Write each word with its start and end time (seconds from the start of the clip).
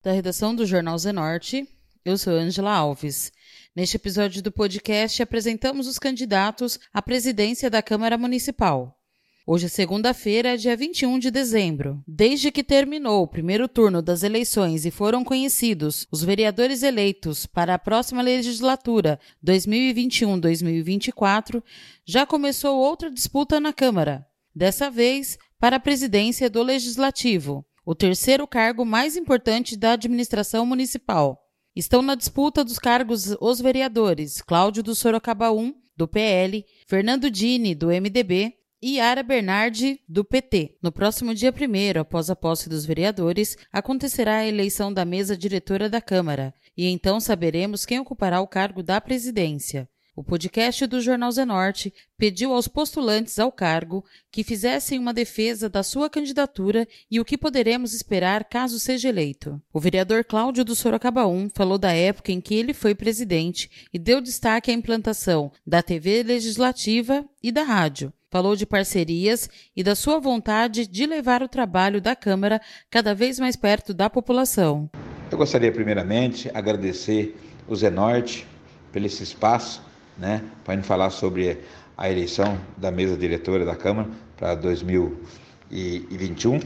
Da 0.02 0.14
redação 0.14 0.55
do 0.55 0.66
Jornal 0.66 0.98
Zenorte, 0.98 1.68
eu 2.05 2.18
sou 2.18 2.32
Angela 2.32 2.73
Alves. 2.73 3.30
Neste 3.75 3.98
episódio 3.98 4.41
do 4.41 4.54
podcast, 4.54 5.21
apresentamos 5.21 5.86
os 5.86 6.00
candidatos 6.00 6.80
à 6.94 7.02
presidência 7.02 7.70
da 7.70 7.81
Câmara 7.81 8.17
Municipal. 8.17 8.98
Hoje 9.45 9.65
é 9.65 9.70
segunda-feira, 9.70 10.57
dia 10.57 10.73
21 10.73 11.20
de 11.20 11.29
dezembro. 11.29 12.02
Desde 12.07 12.49
que 12.49 12.63
terminou 12.63 13.23
o 13.23 13.27
primeiro 13.27 13.67
turno 13.67 14.02
das 14.02 14.23
eleições 14.23 14.85
e 14.85 14.91
foram 14.91 15.21
conhecidos 15.21 16.07
os 16.09 16.23
vereadores 16.23 16.81
eleitos 16.81 17.45
para 17.45 17.73
a 17.73 17.79
próxima 17.79 18.21
legislatura 18.21 19.19
2021-2024, 19.45 21.61
já 22.05 22.25
começou 22.25 22.79
outra 22.79 23.11
disputa 23.11 23.59
na 23.59 23.73
Câmara. 23.73 24.25
Dessa 24.55 24.89
vez, 24.89 25.38
para 25.59 25.75
a 25.75 25.80
presidência 25.80 26.49
do 26.49 26.63
Legislativo, 26.63 27.66
o 27.85 27.94
terceiro 27.94 28.47
cargo 28.47 28.85
mais 28.85 29.17
importante 29.17 29.75
da 29.75 29.91
administração 29.91 30.66
municipal. 30.66 31.38
Estão 31.75 32.02
na 32.02 32.16
disputa 32.16 32.63
dos 32.63 32.80
cargos 32.80 33.35
os 33.41 33.59
vereadores 33.59 34.41
Cláudio 34.41 34.81
do 34.81 34.95
Sorocaba 34.95 35.52
1, 35.52 35.75
do 35.97 36.07
PL, 36.07 36.66
Fernando 36.88 37.30
Dini, 37.30 37.75
do 37.75 37.88
MDB, 37.88 38.62
Yara 38.86 39.23
Bernardi, 39.23 40.02
do 40.09 40.26
PT. 40.26 40.76
No 40.81 40.92
próximo 40.92 41.34
dia 41.34 41.53
1, 41.53 42.02
após 42.02 42.30
a 42.30 42.36
posse 42.36 42.67
dos 42.67 42.86
vereadores, 42.86 43.58
acontecerá 43.72 44.40
a 44.40 44.45
eleição 44.45 44.92
da 44.92 45.06
mesa 45.06 45.38
diretora 45.38 45.90
da 45.90 46.02
Câmara, 46.02 46.53
e 46.75 46.88
então 46.88 47.17
saberemos 47.22 47.86
quem 47.86 48.00
ocupará 48.00 48.42
o 48.42 48.48
cargo 48.48 48.84
da 48.84 49.00
presidência. 49.00 49.88
O 50.14 50.22
podcast 50.22 50.86
do 50.86 51.00
Jornal 51.00 51.31
Zenorte 51.31 51.94
pediu 52.17 52.53
aos 52.53 52.67
postulantes 52.67 53.40
ao 53.40 53.53
cargo 53.53 54.03
que 54.30 54.44
fizessem 54.44 55.00
uma 55.00 55.14
defesa 55.14 55.70
da 55.70 55.81
sua 55.81 56.09
candidatura 56.09 56.86
e 57.09 57.22
o 57.22 57.25
que 57.25 57.38
poderemos 57.38 57.94
esperar 57.94 58.44
caso 58.44 58.81
seja 58.81 59.08
eleito. 59.08 59.62
O 59.72 59.80
vereador 59.80 60.25
Cláudio 60.25 60.66
do 60.66 60.75
Sorocaba 60.75 61.25
1 61.25 61.52
falou 61.56 61.78
da 61.78 61.94
época 61.94 62.34
em 62.34 62.42
que 62.42 62.53
ele 62.53 62.73
foi 62.73 62.94
presidente 62.94 63.88
e 63.94 63.97
deu 63.97 64.20
destaque 64.20 64.70
à 64.70 64.73
implantação 64.73 65.53
da 65.66 65.81
TV 65.81 66.22
legislativa 66.22 67.25
e 67.42 67.50
da 67.50 67.64
rádio 67.64 68.12
falou 68.34 68.56
de 68.56 68.66
parcerias 68.66 69.48
e 69.76 69.84
da 69.84 69.94
sua 69.94 70.20
vontade 70.20 70.88
de 70.88 71.06
levar 71.06 71.44
o 71.44 71.48
trabalho 71.48 72.02
da 72.02 72.16
Câmara 72.16 72.59
cada 72.90 73.14
vez 73.14 73.40
mais 73.40 73.56
perto 73.56 73.94
da 73.94 74.09
população. 74.09 74.90
Eu 75.30 75.38
gostaria, 75.38 75.72
primeiramente, 75.72 76.50
agradecer 76.52 77.38
o 77.67 77.75
Zenorte 77.75 78.48
pelo 78.92 79.06
esse 79.06 79.22
espaço, 79.22 79.84
né, 80.17 80.42
para 80.66 80.81
falar 80.81 81.12
sobre 81.12 81.59
a 81.95 82.09
eleição 82.09 82.59
da 82.75 82.90
mesa 82.90 83.16
diretora 83.16 83.64
da 83.64 83.75
Câmara 83.75 84.09
para 84.36 84.56
2021, 84.56 86.59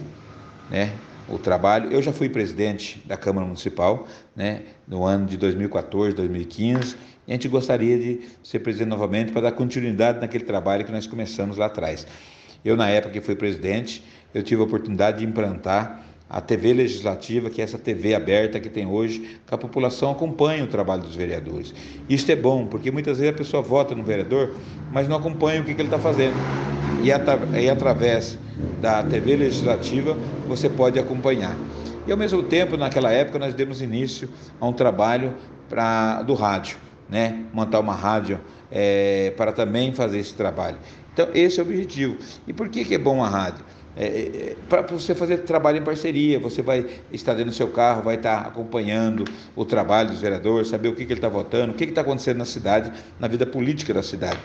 né, 0.69 0.93
o 1.27 1.37
trabalho. 1.37 1.91
Eu 1.91 2.01
já 2.01 2.13
fui 2.13 2.29
presidente 2.29 3.03
da 3.05 3.17
Câmara 3.17 3.45
Municipal, 3.45 4.07
né, 4.33 4.61
no 4.87 5.03
ano 5.03 5.25
de 5.25 5.35
2014, 5.35 6.15
2015 6.15 6.95
e 7.27 7.31
a 7.31 7.33
gente 7.33 7.49
gostaria 7.49 7.99
de 7.99 8.21
ser 8.41 8.59
presidente 8.59 8.87
novamente 8.87 9.33
para 9.33 9.41
dar 9.41 9.51
continuidade 9.51 10.19
naquele 10.19 10.45
trabalho 10.45 10.85
que 10.85 10.91
nós 10.91 11.05
começamos 11.05 11.57
lá 11.57 11.65
atrás. 11.65 12.07
Eu, 12.63 12.77
na 12.77 12.89
época 12.89 13.13
que 13.13 13.21
fui 13.21 13.35
presidente, 13.35 14.01
eu 14.33 14.41
tive 14.41 14.61
a 14.61 14.63
oportunidade 14.63 15.19
de 15.19 15.25
implantar 15.25 16.05
a 16.29 16.41
TV 16.41 16.73
legislativa, 16.73 17.49
que 17.49 17.61
é 17.61 17.63
essa 17.63 17.77
TV 17.77 18.13
aberta 18.15 18.59
que 18.59 18.69
tem 18.69 18.85
hoje, 18.85 19.39
que 19.45 19.53
a 19.53 19.57
população 19.57 20.11
acompanha 20.11 20.63
o 20.63 20.67
trabalho 20.67 21.01
dos 21.01 21.15
vereadores. 21.15 21.73
Isso 22.09 22.29
é 22.31 22.35
bom, 22.35 22.65
porque 22.65 22.91
muitas 22.91 23.17
vezes 23.17 23.33
a 23.33 23.37
pessoa 23.37 23.61
vota 23.61 23.93
no 23.93 24.03
vereador, 24.03 24.55
mas 24.91 25.07
não 25.07 25.17
acompanha 25.17 25.61
o 25.61 25.65
que, 25.65 25.73
que 25.73 25.81
ele 25.81 25.87
está 25.87 25.99
fazendo. 25.99 26.35
E, 27.03 27.11
atra 27.11 27.39
e 27.59 27.69
através 27.69 28.37
da 28.81 29.03
TV 29.03 29.35
legislativa 29.35 30.17
você 30.47 30.69
pode 30.69 30.97
acompanhar. 30.97 31.55
E 32.05 32.11
ao 32.11 32.17
mesmo 32.17 32.41
tempo, 32.43 32.77
naquela 32.77 33.11
época, 33.11 33.37
nós 33.37 33.53
demos 33.53 33.81
início 33.81 34.29
a 34.59 34.67
um 34.67 34.73
trabalho 34.73 35.33
pra, 35.69 36.23
do 36.23 36.33
rádio 36.33 36.86
né, 37.09 37.45
montar 37.53 37.79
uma 37.79 37.93
rádio 37.93 38.39
é, 38.71 39.33
para 39.37 39.51
também 39.51 39.93
fazer 39.93 40.19
esse 40.19 40.33
trabalho. 40.33 40.77
Então, 41.13 41.29
esse 41.33 41.59
é 41.59 41.63
o 41.63 41.65
objetivo. 41.65 42.17
E 42.47 42.53
por 42.53 42.69
que, 42.69 42.85
que 42.85 42.95
é 42.95 42.97
bom 42.97 43.23
a 43.23 43.29
rádio? 43.29 43.65
É, 43.95 44.05
é, 44.05 44.51
é 44.51 44.55
para 44.69 44.83
você 44.83 45.15
fazer 45.15 45.39
trabalho 45.39 45.79
em 45.79 45.83
parceria, 45.83 46.39
você 46.39 46.61
vai 46.61 46.85
estar 47.11 47.33
dentro 47.33 47.49
do 47.49 47.55
seu 47.55 47.69
carro, 47.69 48.03
vai 48.03 48.15
estar 48.15 48.41
acompanhando 48.41 49.25
o 49.55 49.65
trabalho 49.65 50.09
dos 50.09 50.21
vereadores, 50.21 50.67
saber 50.67 50.89
o 50.89 50.95
que, 50.95 51.05
que 51.05 51.13
ele 51.13 51.17
está 51.17 51.29
votando, 51.29 51.73
o 51.73 51.75
que 51.75 51.85
está 51.85 52.01
acontecendo 52.01 52.37
na 52.37 52.45
cidade, 52.45 52.91
na 53.19 53.27
vida 53.27 53.45
política 53.45 53.93
da 53.93 54.03
cidade. 54.03 54.37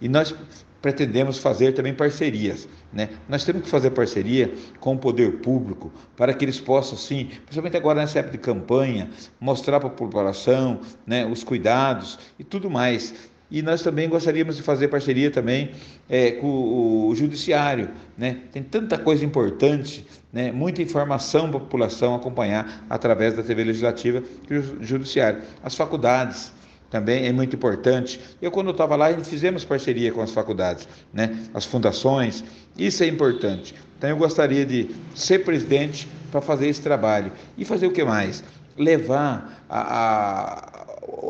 E 0.00 0.08
nós 0.08 0.34
pretendemos 0.80 1.38
fazer 1.38 1.72
também 1.72 1.94
parcerias. 1.94 2.68
Né? 2.92 3.10
Nós 3.28 3.44
temos 3.44 3.62
que 3.62 3.68
fazer 3.68 3.90
parceria 3.90 4.52
com 4.78 4.94
o 4.94 4.98
poder 4.98 5.38
público 5.38 5.92
para 6.16 6.32
que 6.32 6.44
eles 6.44 6.60
possam, 6.60 6.96
sim, 6.96 7.30
principalmente 7.44 7.76
agora 7.76 8.00
nessa 8.00 8.18
época 8.18 8.36
de 8.36 8.42
campanha, 8.42 9.10
mostrar 9.38 9.78
para 9.78 9.88
a 9.88 9.92
população 9.92 10.80
né, 11.06 11.26
os 11.26 11.44
cuidados 11.44 12.18
e 12.38 12.44
tudo 12.44 12.70
mais. 12.70 13.30
E 13.50 13.62
nós 13.62 13.82
também 13.82 14.08
gostaríamos 14.08 14.56
de 14.56 14.62
fazer 14.62 14.88
parceria 14.88 15.28
também 15.30 15.72
é, 16.08 16.30
com 16.32 17.08
o 17.08 17.14
judiciário. 17.16 17.90
Né? 18.16 18.38
Tem 18.52 18.62
tanta 18.62 18.96
coisa 18.96 19.24
importante, 19.24 20.06
né? 20.32 20.52
muita 20.52 20.80
informação 20.80 21.48
para 21.48 21.58
a 21.58 21.60
população 21.60 22.14
acompanhar 22.14 22.84
através 22.88 23.34
da 23.34 23.42
TV 23.42 23.64
Legislativa 23.64 24.22
e 24.48 24.54
o 24.54 24.84
judiciário. 24.84 25.42
As 25.64 25.74
faculdades, 25.74 26.52
também 26.90 27.26
é 27.26 27.32
muito 27.32 27.54
importante. 27.54 28.20
Eu, 28.42 28.50
quando 28.50 28.70
estava 28.70 28.96
lá, 28.96 29.12
fizemos 29.22 29.64
parceria 29.64 30.12
com 30.12 30.20
as 30.20 30.32
faculdades, 30.32 30.88
né? 31.12 31.38
as 31.54 31.64
fundações, 31.64 32.44
isso 32.76 33.02
é 33.02 33.06
importante. 33.06 33.74
Então, 33.96 34.10
eu 34.10 34.16
gostaria 34.16 34.66
de 34.66 34.90
ser 35.14 35.40
presidente 35.40 36.08
para 36.30 36.40
fazer 36.40 36.68
esse 36.68 36.82
trabalho. 36.82 37.32
E 37.56 37.64
fazer 37.64 37.86
o 37.86 37.92
que 37.92 38.02
mais? 38.02 38.42
Levar 38.76 39.62
a, 39.68 40.80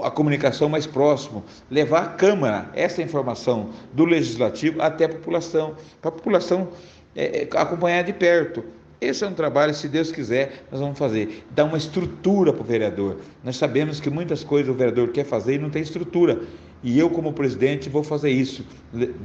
a, 0.02 0.06
a 0.06 0.10
comunicação 0.10 0.68
mais 0.68 0.86
próximo, 0.86 1.44
levar 1.70 2.02
a 2.02 2.08
Câmara 2.08 2.70
essa 2.72 3.02
informação 3.02 3.70
do 3.92 4.04
Legislativo 4.04 4.80
até 4.80 5.04
a 5.04 5.08
população, 5.08 5.74
para 6.00 6.10
a 6.10 6.12
população 6.12 6.68
é, 7.14 7.48
acompanhar 7.54 8.02
de 8.04 8.12
perto. 8.12 8.64
Esse 9.00 9.24
é 9.24 9.28
um 9.28 9.32
trabalho, 9.32 9.72
se 9.72 9.88
Deus 9.88 10.12
quiser, 10.12 10.64
nós 10.70 10.80
vamos 10.80 10.98
fazer. 10.98 11.46
Dar 11.50 11.64
uma 11.64 11.78
estrutura 11.78 12.52
para 12.52 12.62
o 12.62 12.64
vereador. 12.64 13.16
Nós 13.42 13.56
sabemos 13.56 13.98
que 13.98 14.10
muitas 14.10 14.44
coisas 14.44 14.68
o 14.68 14.76
vereador 14.76 15.08
quer 15.08 15.24
fazer 15.24 15.54
e 15.54 15.58
não 15.58 15.70
tem 15.70 15.80
estrutura. 15.80 16.42
E 16.82 16.98
eu, 16.98 17.08
como 17.08 17.32
presidente, 17.32 17.88
vou 17.88 18.04
fazer 18.04 18.30
isso. 18.30 18.64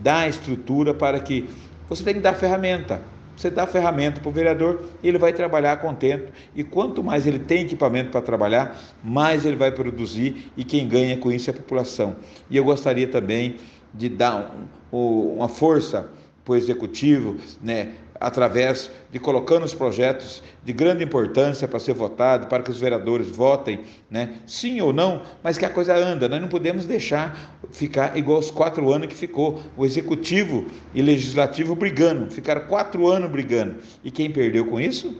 Dar 0.01 0.29
estrutura 0.29 0.93
para 0.93 1.19
que. 1.19 1.49
Você 1.89 2.03
tem 2.03 2.13
que 2.13 2.19
dar 2.21 2.33
ferramenta. 2.33 3.01
Você 3.35 3.49
dá 3.49 3.67
ferramenta 3.67 4.21
para 4.21 4.29
o 4.29 4.31
vereador, 4.31 4.85
ele 5.03 5.17
vai 5.17 5.33
trabalhar 5.33 5.77
contento. 5.77 6.31
E 6.55 6.63
quanto 6.63 7.03
mais 7.03 7.27
ele 7.27 7.39
tem 7.39 7.63
equipamento 7.63 8.09
para 8.09 8.21
trabalhar, 8.21 8.79
mais 9.03 9.45
ele 9.45 9.57
vai 9.57 9.71
produzir 9.71 10.49
e 10.55 10.63
quem 10.63 10.87
ganha 10.87 11.17
com 11.17 11.29
isso 11.29 11.49
é 11.49 11.53
a 11.53 11.55
população. 11.57 12.15
E 12.49 12.55
eu 12.55 12.63
gostaria 12.63 13.07
também 13.07 13.57
de 13.93 14.07
dar 14.07 14.55
um, 14.91 15.35
uma 15.35 15.49
força 15.49 16.09
para 16.45 16.53
o 16.53 16.55
executivo, 16.55 17.37
né, 17.61 17.93
através 18.19 18.89
de 19.11 19.19
colocando 19.19 19.65
os 19.65 19.73
projetos 19.73 20.41
de 20.63 20.71
grande 20.71 21.03
importância 21.03 21.67
para 21.67 21.79
ser 21.79 21.93
votado, 21.93 22.47
para 22.47 22.63
que 22.63 22.71
os 22.71 22.79
vereadores 22.79 23.29
votem, 23.29 23.81
né? 24.09 24.35
sim 24.45 24.79
ou 24.79 24.93
não, 24.93 25.23
mas 25.43 25.57
que 25.57 25.65
a 25.65 25.69
coisa 25.69 25.95
anda. 25.95 26.29
Nós 26.29 26.41
não 26.41 26.47
podemos 26.47 26.85
deixar 26.85 27.59
ficar 27.71 28.17
igual 28.17 28.39
os 28.39 28.51
quatro 28.51 28.91
anos 28.91 29.07
que 29.07 29.15
ficou 29.15 29.61
o 29.75 29.85
executivo 29.85 30.65
e 30.93 31.01
legislativo 31.01 31.75
brigando, 31.75 32.31
ficaram 32.31 32.61
quatro 32.67 33.07
anos 33.07 33.29
brigando. 33.29 33.77
E 34.03 34.09
quem 34.09 34.31
perdeu 34.31 34.65
com 34.65 34.79
isso? 34.79 35.19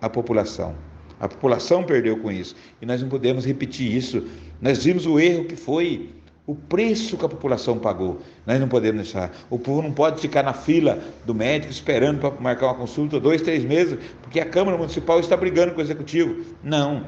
A 0.00 0.08
população. 0.08 0.74
A 1.18 1.28
população 1.28 1.84
perdeu 1.84 2.16
com 2.18 2.32
isso. 2.32 2.56
E 2.80 2.86
nós 2.86 3.02
não 3.02 3.08
podemos 3.08 3.44
repetir 3.44 3.94
isso. 3.94 4.26
Nós 4.60 4.84
vimos 4.84 5.04
o 5.04 5.20
erro 5.20 5.44
que 5.44 5.56
foi 5.56 6.08
o 6.46 6.54
preço 6.54 7.16
que 7.16 7.24
a 7.24 7.28
população 7.28 7.78
pagou. 7.78 8.20
Nós 8.46 8.58
não 8.58 8.68
podemos 8.68 9.02
deixar. 9.02 9.30
O 9.48 9.58
povo 9.58 9.82
não 9.82 9.92
pode 9.92 10.20
ficar 10.20 10.42
na 10.42 10.52
fila 10.52 10.98
do 11.24 11.34
médico 11.34 11.72
esperando 11.72 12.18
para 12.20 12.30
marcar 12.40 12.66
uma 12.66 12.74
consulta 12.74 13.20
dois, 13.20 13.42
três 13.42 13.64
meses, 13.64 13.98
porque 14.22 14.40
a 14.40 14.46
Câmara 14.46 14.76
Municipal 14.76 15.20
está 15.20 15.36
brigando 15.36 15.72
com 15.72 15.80
o 15.80 15.82
Executivo. 15.82 16.44
Não. 16.62 17.04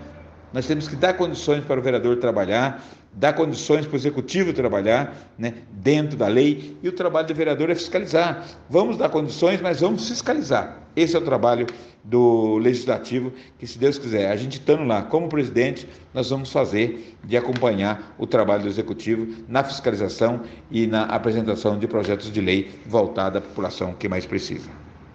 Nós 0.53 0.67
temos 0.67 0.87
que 0.87 0.97
dar 0.97 1.15
condições 1.15 1.65
para 1.65 1.81
o 1.81 1.83
vereador 1.83 2.19
trabalhar, 2.19 2.85
dar 3.13 3.35
condições 3.35 3.87
para 3.87 3.95
o 3.95 3.99
executivo 3.99 4.53
trabalhar 4.53 5.15
né, 5.39 5.55
dentro 5.71 6.17
da 6.17 6.29
lei 6.29 6.77
e 6.83 6.89
o 6.89 6.93
trabalho 6.93 7.27
do 7.27 7.35
vereador 7.35 7.71
é 7.71 7.75
fiscalizar. 7.75 8.47
Vamos 8.71 8.97
dar 8.97 9.09
condições, 9.11 9.61
mas 9.61 9.81
vamos 9.81 10.09
fiscalizar. 10.09 10.83
Esse 10.97 11.17
é 11.17 11.19
o 11.19 11.23
trabalho 11.23 11.67
do 12.05 12.57
legislativo, 12.59 13.33
que 13.59 13.67
se 13.67 13.79
Deus 13.79 13.99
quiser, 13.99 14.31
a 14.31 14.37
gente 14.37 14.55
estando 14.55 14.85
lá 14.85 15.03
como 15.03 15.29
presidente, 15.29 15.89
nós 16.13 16.31
vamos 16.31 16.51
fazer 16.51 17.17
de 17.25 17.37
acompanhar 17.37 18.15
o 18.19 18.27
trabalho 18.27 18.63
do 18.63 18.69
executivo 18.69 19.45
na 19.49 19.63
fiscalização 19.63 20.43
e 20.71 20.87
na 20.87 21.05
apresentação 21.05 21.79
de 21.79 21.87
projetos 21.87 22.33
de 22.33 22.41
lei 22.41 22.71
voltados 22.87 23.39
à 23.39 23.41
população 23.41 23.95
que 23.95 24.09
mais 24.09 24.27
precisa. 24.27 24.69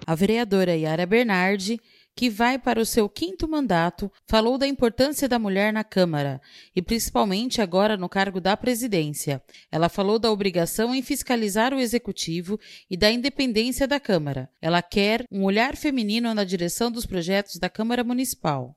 A 0.06 0.16
vereadora 0.16 0.76
Yara 0.76 1.06
Bernardi 1.06 1.82
que 2.18 2.32
vai 2.32 2.58
para 2.58 2.82
o 2.82 2.86
seu 2.86 3.08
quinto 3.08 3.48
mandato, 3.48 4.12
falou 4.26 4.58
da 4.58 4.66
importância 4.66 5.30
da 5.30 5.38
mulher 5.38 5.72
na 5.72 5.84
Câmara 5.84 6.42
e 6.76 6.82
principalmente 6.82 7.62
agora 7.62 7.96
no 7.96 8.10
cargo 8.10 8.42
da 8.42 8.58
presidência. 8.58 9.40
Ela 9.72 9.88
falou 9.88 10.18
da 10.18 10.32
obrigação 10.32 10.96
em 10.96 11.04
fiscalizar 11.04 11.76
o 11.76 11.80
executivo 11.80 12.60
e 12.90 12.98
da 12.98 13.12
independência 13.12 13.88
da 13.88 14.00
Câmara. 14.00 14.50
Ela 14.60 14.82
quer 14.82 15.26
um 15.32 15.44
olhar 15.44 15.76
feminino 15.76 16.34
na 16.34 16.44
direção 16.44 16.90
dos 16.90 17.06
projetos 17.06 17.58
da 17.60 17.70
Câmara 17.70 18.04
Municipal. 18.04 18.76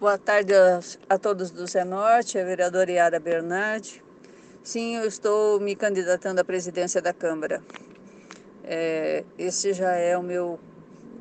Boa 0.00 0.16
tarde 0.16 0.54
a, 1.10 1.18
todos 1.18 1.50
do 1.50 1.66
Zé 1.66 1.84
Norte, 1.84 2.38
a 2.38 2.44
vereadora 2.44 2.90
Yara 2.90 3.20
Bernardi. 3.20 4.02
Sim, 4.62 4.96
eu 4.96 5.06
estou 5.06 5.60
me 5.60 5.76
candidatando 5.76 6.40
à 6.40 6.44
presidência 6.44 7.02
da 7.02 7.12
Câmara. 7.12 7.62
É, 8.64 9.24
esse 9.36 9.74
já 9.74 9.92
é 9.92 10.16
o 10.16 10.22
meu 10.22 10.58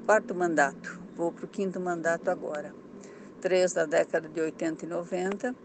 quarto 0.09 0.33
mandato, 0.33 0.99
vou 1.19 1.33
para 1.33 1.43
o 1.43 1.47
quinto 1.49 1.81
mandato 1.81 2.31
agora. 2.31 2.73
Três 3.41 3.73
da 3.73 3.85
década 3.85 4.29
de 4.29 4.39
80 4.39 4.85
e 4.85 4.87
90 4.87 5.55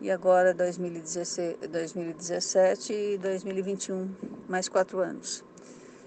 e 0.00 0.10
agora 0.10 0.54
2016, 0.54 1.58
2017 1.70 2.92
e 2.94 3.18
2021, 3.18 4.10
mais 4.48 4.66
quatro 4.66 5.00
anos. 5.00 5.44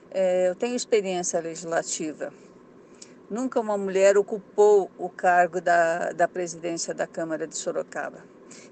É, 0.09 0.49
eu 0.49 0.55
tenho 0.55 0.75
experiência 0.75 1.39
legislativa 1.39 2.33
Nunca 3.31 3.61
uma 3.61 3.77
mulher 3.77 4.17
ocupou 4.17 4.91
o 4.97 5.07
cargo 5.07 5.61
da, 5.61 6.11
da 6.11 6.27
presidência 6.27 6.93
da 6.93 7.07
Câmara 7.07 7.47
de 7.47 7.55
Sorocaba. 7.55 8.25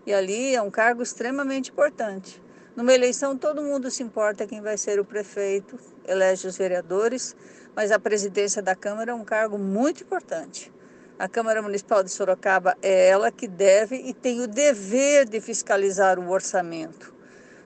E 0.06 0.14
ali 0.14 0.54
é 0.54 0.62
um 0.62 0.70
cargo 0.70 1.02
extremamente 1.02 1.72
importante. 1.72 2.44
Numa 2.76 2.94
eleição, 2.94 3.38
todo 3.38 3.62
mundo 3.62 3.90
se 3.90 4.04
importa 4.04 4.46
quem 4.46 4.60
vai 4.60 4.78
ser 4.78 5.00
o 5.00 5.06
prefeito, 5.06 5.80
elege 6.10 6.48
os 6.48 6.58
vereadores, 6.58 7.36
mas 7.76 7.92
a 7.92 8.00
presidência 8.00 8.62
da 8.62 8.76
Câmara 8.76 9.12
é 9.12 9.14
um 9.14 9.24
cargo 9.24 9.58
muito 9.58 10.04
importante. 10.04 10.72
A 11.18 11.28
Câmara 11.28 11.62
Municipal 11.62 12.02
de 12.04 12.10
Sorocaba 12.10 12.78
é 12.82 13.10
ela 13.10 13.32
que 13.32 13.48
deve 13.48 13.96
e 13.96 14.14
tem 14.14 14.42
o 14.42 14.48
dever 14.48 15.28
de 15.28 15.40
fiscalizar 15.42 16.18
o 16.18 16.30
orçamento. 16.30 17.14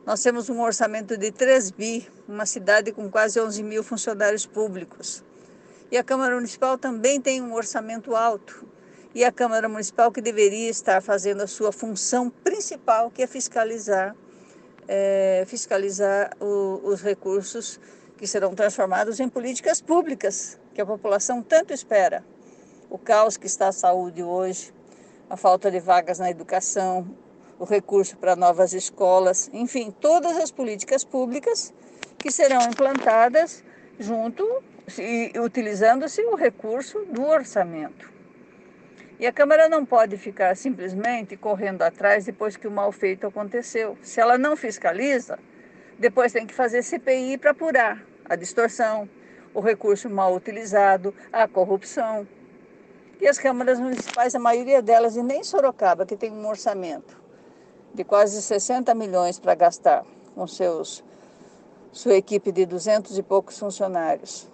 Nós 0.06 0.22
temos 0.22 0.50
um 0.50 0.60
orçamento 0.60 1.16
de 1.16 1.32
3 1.32 1.72
bi, 1.72 2.10
uma 2.28 2.46
cidade 2.46 2.92
com 2.92 3.10
quase 3.10 3.40
11 3.40 3.64
mil 3.64 3.84
funcionários 3.84 4.46
públicos. 4.46 5.24
E 5.92 5.98
a 5.98 6.04
Câmara 6.04 6.36
Municipal 6.36 6.78
também 6.78 7.22
tem 7.22 7.42
um 7.42 7.54
orçamento 7.54 8.16
alto. 8.16 8.68
E 9.16 9.24
a 9.24 9.32
Câmara 9.32 9.70
Municipal 9.70 10.12
que 10.12 10.20
deveria 10.20 10.70
estar 10.70 11.02
fazendo 11.02 11.42
a 11.42 11.48
sua 11.48 11.72
função 11.72 12.32
principal, 12.32 13.12
que 13.12 13.22
é 13.22 13.28
fiscalizar, 13.28 14.16
é, 14.88 15.46
fiscalizar 15.48 16.32
o, 16.42 16.82
os 16.84 17.02
recursos 17.02 17.80
que 18.24 18.28
serão 18.28 18.56
transformados 18.56 19.20
em 19.20 19.28
políticas 19.28 19.82
públicas, 19.82 20.58
que 20.74 20.80
a 20.80 20.86
população 20.86 21.44
tanto 21.44 21.74
espera. 21.74 22.24
O 22.90 22.98
caos 22.98 23.36
que 23.36 23.48
está 23.48 23.68
a 23.68 23.74
saúde 23.74 24.24
hoje, 24.24 24.74
a 25.30 25.36
falta 25.36 25.70
de 25.70 25.78
vagas 25.82 26.20
na 26.20 26.32
educação, 26.32 27.06
o 27.60 27.66
recurso 27.66 28.16
para 28.16 28.34
novas 28.34 28.72
escolas, 28.72 29.50
enfim, 29.52 29.92
todas 29.92 30.38
as 30.38 30.52
políticas 30.52 31.04
públicas 31.04 31.74
que 32.18 32.32
serão 32.32 32.62
implantadas 32.62 33.62
junto 34.00 34.64
utilizando-se 35.44 36.22
o 36.22 36.36
recurso 36.36 37.04
do 37.12 37.26
orçamento. 37.26 38.10
E 39.20 39.28
a 39.28 39.34
Câmara 39.34 39.68
não 39.68 39.86
pode 39.86 40.16
ficar 40.16 40.56
simplesmente 40.56 41.36
correndo 41.36 41.82
atrás 41.82 42.24
depois 42.24 42.56
que 42.56 42.70
o 42.70 42.72
mal 42.72 42.90
feito 42.94 43.28
aconteceu. 43.28 43.98
Se 44.02 44.22
ela 44.22 44.38
não 44.38 44.56
fiscaliza, 44.56 45.38
depois 46.00 46.32
tem 46.32 46.48
que 46.48 46.54
fazer 46.54 46.84
CPI 46.84 47.38
para 47.38 47.52
apurar 47.52 48.13
a 48.26 48.36
distorção, 48.36 49.10
o 49.54 49.60
recurso 49.60 50.10
mal 50.10 50.34
utilizado, 50.34 51.14
a 51.32 51.48
corrupção. 51.48 52.28
E 53.22 53.28
as 53.28 53.38
câmaras 53.38 53.80
municipais, 53.80 54.36
a 54.36 54.40
maioria 54.40 54.82
delas, 54.82 55.16
e 55.16 55.24
nem 55.24 55.44
Sorocaba, 55.44 56.06
que 56.06 56.18
tem 56.18 56.32
um 56.32 56.48
orçamento 56.48 57.22
de 57.94 58.04
quase 58.04 58.42
60 58.42 58.94
milhões 58.96 59.40
para 59.40 59.54
gastar 59.56 60.04
com 60.34 60.48
seus, 60.48 61.04
sua 61.92 62.16
equipe 62.16 62.52
de 62.52 62.66
200 62.66 63.18
e 63.18 63.24
poucos 63.24 63.58
funcionários, 63.60 64.50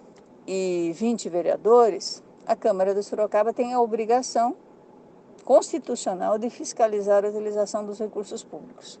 e 0.46 0.92
20 0.94 1.28
vereadores, 1.28 2.22
a 2.46 2.54
Câmara 2.54 2.94
de 2.94 3.02
Sorocaba 3.02 3.52
tem 3.52 3.72
a 3.72 3.80
obrigação 3.80 4.56
constitucional 5.44 6.38
de 6.38 6.50
fiscalizar 6.50 7.24
a 7.24 7.28
utilização 7.28 7.84
dos 7.84 7.98
recursos 7.98 8.44
públicos. 8.44 9.00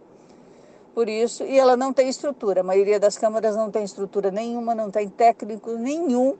Por 0.94 1.08
isso, 1.08 1.44
e 1.44 1.58
ela 1.58 1.76
não 1.76 1.92
tem 1.92 2.08
estrutura, 2.08 2.60
a 2.60 2.64
maioria 2.64 2.98
das 2.98 3.16
câmaras 3.16 3.56
não 3.56 3.70
tem 3.70 3.84
estrutura 3.84 4.30
nenhuma, 4.30 4.74
não 4.74 4.90
tem 4.90 5.08
técnico 5.08 5.72
nenhum 5.72 6.36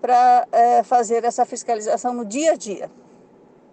para 0.00 0.46
é, 0.52 0.82
fazer 0.82 1.24
essa 1.24 1.44
fiscalização 1.44 2.12
no 2.14 2.24
dia 2.24 2.52
a 2.52 2.56
dia 2.56 2.90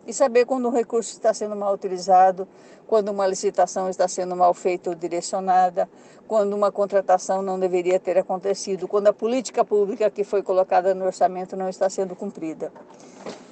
e 0.05 0.13
saber 0.13 0.45
quando 0.45 0.67
um 0.67 0.71
recurso 0.71 1.11
está 1.11 1.33
sendo 1.33 1.55
mal 1.55 1.73
utilizado, 1.73 2.47
quando 2.87 3.09
uma 3.09 3.25
licitação 3.27 3.89
está 3.89 4.07
sendo 4.07 4.35
mal 4.35 4.53
feita 4.53 4.89
ou 4.89 4.95
direcionada, 4.95 5.89
quando 6.27 6.53
uma 6.53 6.71
contratação 6.71 7.41
não 7.41 7.59
deveria 7.59 7.99
ter 7.99 8.17
acontecido, 8.17 8.87
quando 8.87 9.07
a 9.07 9.13
política 9.13 9.63
pública 9.63 10.09
que 10.09 10.23
foi 10.23 10.41
colocada 10.41 10.93
no 10.93 11.05
orçamento 11.05 11.55
não 11.55 11.69
está 11.69 11.89
sendo 11.89 12.15
cumprida. 12.15 12.71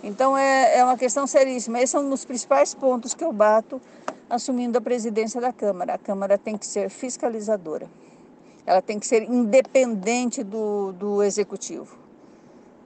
Então 0.03 0.37
é, 0.37 0.77
é 0.77 0.83
uma 0.83 0.97
questão 0.97 1.27
seríssima. 1.27 1.77
Esses 1.77 1.91
são 1.91 2.05
um 2.05 2.09
dos 2.09 2.25
principais 2.25 2.73
pontos 2.73 3.13
que 3.13 3.23
eu 3.23 3.31
bato 3.31 3.81
assumindo 4.29 4.77
a 4.77 4.81
presidência 4.81 5.41
da 5.41 5.51
Câmara. 5.51 5.95
A 5.95 5.97
Câmara 5.97 6.37
tem 6.37 6.57
que 6.57 6.65
ser 6.65 6.89
fiscalizadora. 6.89 7.87
Ela 8.65 8.81
tem 8.81 8.99
que 8.99 9.07
ser 9.07 9.23
independente 9.23 10.43
do, 10.43 10.91
do 10.93 11.23
executivo. 11.23 11.97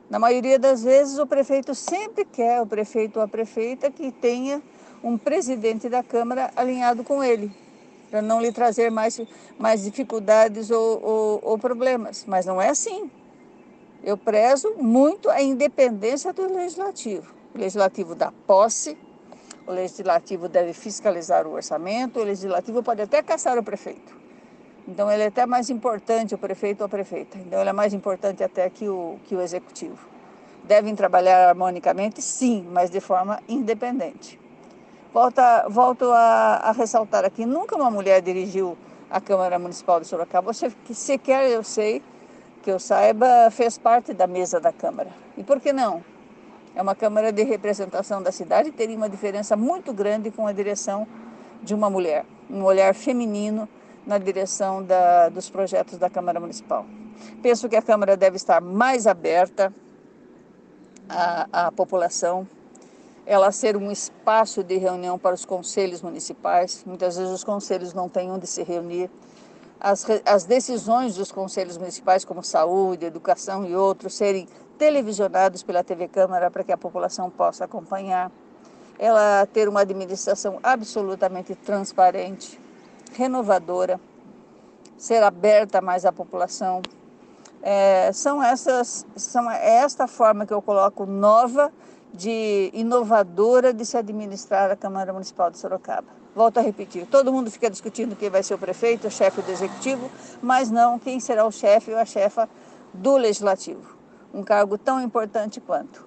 Na 0.10 0.20
maioria 0.20 0.60
das 0.60 0.84
vezes, 0.84 1.18
o 1.18 1.26
prefeito 1.26 1.74
sempre 1.74 2.24
quer, 2.24 2.62
o 2.62 2.68
prefeito 2.68 3.18
ou 3.18 3.24
a 3.24 3.28
prefeita, 3.28 3.92
que 3.92 4.12
tenha 4.12 4.62
um 5.04 5.18
presidente 5.18 5.90
da 5.90 6.02
Câmara 6.02 6.52
alinhado 6.56 7.04
com 7.04 7.24
ele, 7.24 7.52
para 8.10 8.22
não 8.22 8.40
lhe 8.40 8.52
trazer 8.52 8.90
mais, 8.90 9.20
mais 9.58 9.84
dificuldades 9.84 10.70
ou, 10.72 11.04
ou, 11.04 11.40
ou 11.44 11.58
problemas. 11.58 12.26
Mas 12.28 12.46
não 12.46 12.62
é 12.62 12.70
assim. 12.70 13.10
Eu 14.04 14.18
prezo 14.18 14.74
muito 14.78 15.30
a 15.30 15.42
independência 15.42 16.32
do 16.32 16.54
legislativo. 16.54 17.34
O 17.54 17.58
legislativo 17.58 18.14
dá 18.16 18.32
posse, 18.46 18.98
o 19.66 19.72
legislativo 19.72 20.48
deve 20.48 20.74
fiscalizar 20.74 21.48
o 21.48 21.54
orçamento, 21.54 22.20
o 22.20 22.24
legislativo 22.24 22.84
pode 22.84 23.02
até 23.02 23.22
caçar 23.22 23.58
o 23.58 23.64
prefeito. 23.64 24.16
Então 24.88 25.10
ele 25.10 25.24
é 25.24 25.28
até 25.28 25.46
mais 25.46 25.70
importante, 25.70 26.36
o 26.36 26.38
prefeito 26.38 26.82
ou 26.82 26.86
a 26.86 26.90
prefeita. 26.90 27.38
Então 27.38 27.60
ele 27.60 27.70
é 27.70 27.74
mais 27.74 27.94
importante 27.94 28.44
até 28.44 28.70
que 28.70 28.88
o, 28.88 29.18
que 29.26 29.36
o 29.36 29.42
executivo. 29.42 29.98
Devem 30.66 30.96
trabalhar 30.96 31.50
harmonicamente, 31.50 32.22
sim, 32.22 32.68
mas 32.72 32.90
de 32.90 33.00
forma 33.00 33.40
independente. 33.48 34.40
Volta, 35.14 35.68
volto 35.70 36.12
a, 36.12 36.62
a 36.64 36.72
ressaltar 36.72 37.24
aqui, 37.24 37.46
nunca 37.46 37.76
uma 37.76 37.92
mulher 37.92 38.22
dirigiu 38.22 38.78
a 39.10 39.22
Câmara 39.22 39.60
Municipal 39.60 40.00
de 40.00 40.08
Sorocaba. 40.08 40.52
Você, 40.52 40.72
que 40.86 40.96
sequer 40.96 41.50
eu 41.50 41.64
sei, 41.64 42.02
que 42.64 42.72
eu 42.72 42.80
saiba, 42.80 43.52
fez 43.52 43.78
parte 43.78 44.14
da 44.14 44.26
mesa 44.26 44.60
da 44.60 44.74
Câmara. 44.74 45.12
E 45.38 45.44
por 45.44 45.60
que 45.60 45.72
não? 45.72 46.04
É 46.76 46.82
uma 46.82 46.96
Câmara 46.96 47.32
de 47.32 47.44
representação 47.44 48.22
da 48.22 48.32
cidade, 48.32 48.72
teria 48.72 48.98
uma 48.98 49.10
diferença 49.10 49.56
muito 49.56 49.94
grande 49.94 50.32
com 50.32 50.48
a 50.48 50.52
direção 50.52 51.08
de 51.62 51.74
uma 51.74 51.90
mulher, 51.90 52.26
um 52.50 52.64
olhar 52.64 52.94
feminino, 52.94 53.68
na 54.06 54.18
direção 54.18 54.84
da, 54.84 55.30
dos 55.30 55.50
projetos 55.50 55.98
da 55.98 56.10
Câmara 56.10 56.40
Municipal. 56.40 56.86
Penso 57.42 57.70
que 57.70 57.76
a 57.76 57.82
Câmara 57.82 58.18
deve 58.18 58.36
estar 58.36 58.62
mais 58.62 59.08
aberta 59.08 59.74
à, 61.08 61.68
à 61.68 61.72
população, 61.72 62.48
ela 63.26 63.52
ser 63.52 63.78
um 63.78 63.90
espaço 63.90 64.64
de 64.64 64.78
reunião 64.78 65.18
para 65.18 65.34
os 65.34 65.46
conselhos 65.46 66.02
municipais. 66.02 66.84
Muitas 66.86 67.16
vezes 67.16 67.32
os 67.32 67.44
conselhos 67.44 67.94
não 67.94 68.10
têm 68.10 68.30
onde 68.30 68.46
se 68.46 68.64
reunir. 68.64 69.10
As, 69.84 70.06
as 70.26 70.46
decisões 70.46 71.16
dos 71.16 71.30
conselhos 71.30 71.78
municipais, 71.78 72.24
como 72.24 72.42
saúde, 72.42 73.06
educação 73.06 73.66
e 73.66 73.76
outros, 73.76 74.14
serem 74.16 74.48
televisionados 74.78 75.62
pela 75.62 75.84
TV 75.84 76.08
Câmara 76.08 76.50
para 76.50 76.64
que 76.64 76.72
a 76.72 76.78
população 76.78 77.30
possa 77.30 77.66
acompanhar. 77.66 78.32
Ela 78.98 79.46
ter 79.46 79.68
uma 79.68 79.82
administração 79.82 80.58
absolutamente 80.64 81.54
transparente, 81.54 82.58
renovadora, 83.12 84.00
ser 84.98 85.22
aberta 85.22 85.82
mais 85.82 86.06
à 86.06 86.14
população. 86.14 86.82
É, 87.62 88.10
são 88.14 88.42
essas, 88.42 89.06
são 89.18 89.52
é 89.52 89.80
esta 89.80 90.08
forma 90.08 90.46
que 90.46 90.54
eu 90.54 90.62
coloco 90.62 91.06
nova, 91.06 91.74
de 92.14 92.70
inovadora 92.74 93.74
de 93.74 93.86
se 93.86 93.98
administrar 93.98 94.72
a 94.72 94.78
Câmara 94.78 95.12
Municipal 95.12 95.52
de 95.52 95.58
Sorocaba. 95.58 96.23
Volto 96.36 96.58
a 96.58 96.62
repetir, 96.62 97.06
todo 97.06 97.32
mundo 97.32 97.52
fica 97.52 97.70
discutindo 97.70 98.16
quem 98.16 98.30
vai 98.30 98.42
ser 98.42 98.56
o 98.56 98.58
prefeito, 98.58 99.08
o 99.08 99.12
chefe 99.12 99.42
do 99.42 99.52
executivo, 99.52 100.10
mas 100.42 100.72
não 100.72 100.98
quem 100.98 101.20
será 101.20 101.46
o 101.46 101.52
chefe 101.52 101.92
ou 101.92 101.98
a 101.98 102.06
chefa 102.06 102.50
do 102.92 103.18
legislativo. 103.18 103.96
Um 104.34 104.42
cargo 104.42 104.76
tão 104.78 105.00
importante 105.00 105.62
quanto. 105.62 106.04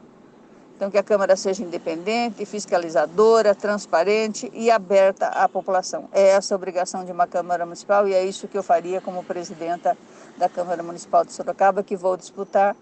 Então, 0.74 0.90
que 0.90 0.98
a 0.98 1.02
Câmara 1.02 1.36
seja 1.36 1.62
independente, 1.62 2.44
fiscalizadora, 2.44 3.54
transparente 3.54 4.50
e 4.52 4.70
aberta 4.70 5.28
à 5.28 5.48
população. 5.48 6.06
É 6.12 6.30
essa 6.30 6.54
a 6.54 6.56
obrigação 6.56 7.02
de 7.02 7.10
uma 7.10 7.26
Câmara 7.26 7.64
Municipal 7.64 8.06
e 8.06 8.12
é 8.12 8.22
isso 8.22 8.46
que 8.46 8.58
eu 8.58 8.62
faria 8.62 9.00
como 9.00 9.24
presidenta 9.24 9.96
da 10.36 10.50
Câmara 10.50 10.82
Municipal 10.82 11.24
de 11.24 11.32
Sorocaba, 11.32 11.82
que 11.82 11.96
vou 11.96 12.14
disputar 12.14 12.76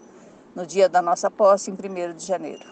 no 0.53 0.65
dia 0.65 0.89
da 0.89 1.01
nossa 1.01 1.31
posse, 1.31 1.71
em 1.71 1.73
1 1.73 2.15
de 2.15 2.25
janeiro. 2.25 2.65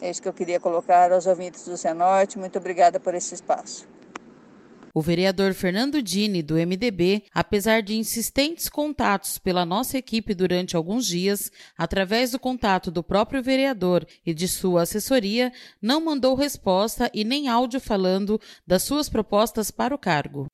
É 0.00 0.08
isso 0.08 0.22
que 0.22 0.28
eu 0.28 0.32
queria 0.32 0.58
colocar 0.58 1.12
aos 1.12 1.26
ouvintes 1.26 1.66
do 1.66 1.76
Zenorte. 1.76 2.38
Muito 2.38 2.56
obrigada 2.58 2.98
por 2.98 3.14
esse 3.14 3.34
espaço. 3.34 3.91
O 4.94 5.00
vereador 5.00 5.54
Fernando 5.54 6.02
Dini, 6.02 6.42
do 6.42 6.54
MDB, 6.54 7.24
apesar 7.32 7.82
de 7.82 7.96
insistentes 7.96 8.68
contatos 8.68 9.38
pela 9.38 9.64
nossa 9.64 9.96
equipe 9.96 10.34
durante 10.34 10.76
alguns 10.76 11.06
dias, 11.06 11.50
através 11.78 12.32
do 12.32 12.38
contato 12.38 12.90
do 12.90 13.02
próprio 13.02 13.42
vereador 13.42 14.06
e 14.24 14.34
de 14.34 14.46
sua 14.46 14.82
assessoria, 14.82 15.50
não 15.80 16.04
mandou 16.04 16.34
resposta 16.34 17.10
e 17.14 17.24
nem 17.24 17.48
áudio 17.48 17.80
falando 17.80 18.38
das 18.66 18.82
suas 18.82 19.08
propostas 19.08 19.70
para 19.70 19.94
o 19.94 19.98
cargo. 19.98 20.46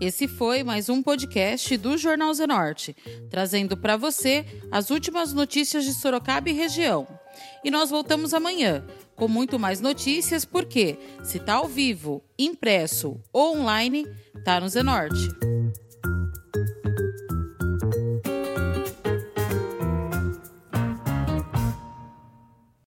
Esse 0.00 0.26
foi 0.26 0.64
mais 0.64 0.88
um 0.88 1.00
podcast 1.00 1.76
do 1.76 1.96
Jornal 1.96 2.34
Zenorte, 2.34 2.96
trazendo 3.30 3.76
para 3.76 3.96
você 3.96 4.44
as 4.72 4.90
últimas 4.90 5.32
notícias 5.32 5.84
de 5.84 5.94
Sorocaba 5.94 6.50
e 6.50 6.52
região. 6.52 7.06
E 7.64 7.70
nós 7.70 7.90
voltamos 7.90 8.34
amanhã 8.34 8.84
com 9.14 9.28
muito 9.28 9.58
mais 9.58 9.80
notícias, 9.80 10.44
porque 10.44 10.98
se 11.22 11.38
tá 11.38 11.54
ao 11.54 11.68
vivo, 11.68 12.22
impresso 12.38 13.20
ou 13.32 13.56
online, 13.58 14.06
tá 14.44 14.60
no 14.60 14.68
Zenorte. 14.68 15.61